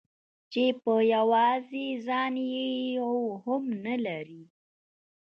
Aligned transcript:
چې 0.51 0.63
په 0.83 0.93
يوازې 1.15 1.87
ځان 2.07 2.33
يې 2.51 2.67
يو 2.97 3.13
هم 3.45 3.63
نه 3.85 3.95
لري. 4.05 4.43